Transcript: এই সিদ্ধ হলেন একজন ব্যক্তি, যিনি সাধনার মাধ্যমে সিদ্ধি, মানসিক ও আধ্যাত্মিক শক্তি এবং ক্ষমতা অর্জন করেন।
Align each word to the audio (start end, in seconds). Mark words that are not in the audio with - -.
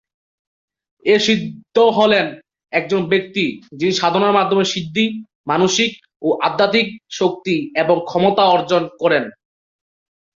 এই 1.05 1.19
সিদ্ধ 1.19 1.77
হলেন 1.97 2.25
একজন 2.73 3.01
ব্যক্তি, 3.07 3.45
যিনি 3.79 3.93
সাধনার 3.93 4.33
মাধ্যমে 4.33 4.65
সিদ্ধি, 4.73 5.05
মানসিক 5.47 5.91
ও 6.21 6.27
আধ্যাত্মিক 6.47 6.87
শক্তি 7.11 7.55
এবং 7.75 7.95
ক্ষমতা 8.09 8.43
অর্জন 8.47 8.83
করেন। 9.01 9.23